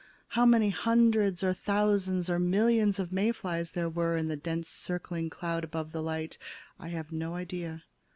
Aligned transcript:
How 0.29 0.47
many 0.47 0.71
hundreds 0.71 1.43
or 1.43 1.53
thousands 1.53 2.27
or 2.27 2.39
millions 2.39 2.97
of 2.97 3.11
May 3.11 3.31
flies 3.31 3.73
there 3.73 3.87
were 3.87 4.17
in 4.17 4.29
the 4.29 4.35
dense 4.35 4.67
circling 4.67 5.29
cloud 5.29 5.63
about 5.63 5.91
the 5.91 6.01
light, 6.01 6.39
I 6.79 6.87
have 6.87 7.11
no 7.11 7.35
idea. 7.35 7.83